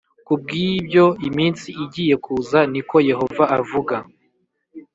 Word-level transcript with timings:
Ku 0.25 0.33
bw 0.41 0.47
ibyo 0.71 1.05
iminsi 1.27 1.67
igiye 1.83 2.15
kuza 2.25 2.59
ni 2.71 2.81
ko 2.89 2.95
yehova 3.09 3.43
avuga 3.59 3.95